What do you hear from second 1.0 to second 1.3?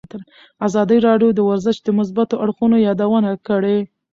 راډیو